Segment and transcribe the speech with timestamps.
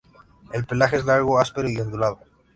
[0.51, 2.17] El pelaje es largo, áspero y ondulado.